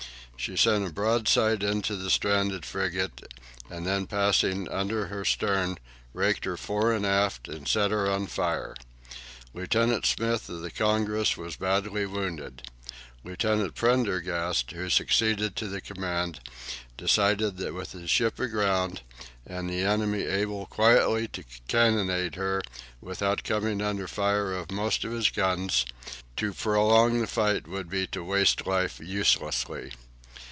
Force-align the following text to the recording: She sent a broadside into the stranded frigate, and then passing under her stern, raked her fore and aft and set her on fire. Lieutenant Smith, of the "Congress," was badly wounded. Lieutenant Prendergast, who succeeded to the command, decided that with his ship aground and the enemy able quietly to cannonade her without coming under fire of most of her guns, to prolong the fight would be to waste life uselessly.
She 0.43 0.57
sent 0.57 0.87
a 0.87 0.91
broadside 0.91 1.61
into 1.61 1.95
the 1.95 2.09
stranded 2.09 2.65
frigate, 2.65 3.31
and 3.69 3.85
then 3.85 4.07
passing 4.07 4.67
under 4.69 5.05
her 5.05 5.23
stern, 5.23 5.77
raked 6.15 6.45
her 6.45 6.57
fore 6.57 6.93
and 6.93 7.05
aft 7.05 7.47
and 7.47 7.67
set 7.67 7.91
her 7.91 8.09
on 8.09 8.25
fire. 8.25 8.75
Lieutenant 9.53 10.03
Smith, 10.07 10.49
of 10.49 10.61
the 10.61 10.71
"Congress," 10.71 11.37
was 11.37 11.57
badly 11.57 12.07
wounded. 12.07 12.63
Lieutenant 13.23 13.75
Prendergast, 13.75 14.71
who 14.71 14.89
succeeded 14.89 15.55
to 15.57 15.67
the 15.67 15.79
command, 15.79 16.39
decided 16.97 17.57
that 17.57 17.75
with 17.75 17.91
his 17.91 18.09
ship 18.09 18.39
aground 18.39 19.01
and 19.45 19.69
the 19.69 19.83
enemy 19.83 20.23
able 20.23 20.65
quietly 20.65 21.27
to 21.27 21.43
cannonade 21.67 22.33
her 22.33 22.63
without 22.99 23.43
coming 23.43 23.79
under 23.79 24.07
fire 24.07 24.55
of 24.55 24.71
most 24.71 25.03
of 25.03 25.11
her 25.11 25.21
guns, 25.35 25.85
to 26.35 26.51
prolong 26.51 27.21
the 27.21 27.27
fight 27.27 27.67
would 27.67 27.87
be 27.89 28.07
to 28.07 28.23
waste 28.23 28.65
life 28.65 28.99
uselessly. 28.99 29.91